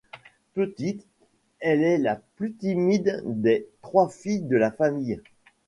[0.55, 1.05] Petite,
[1.59, 5.21] elle est la plus timide des trois filles de la famille.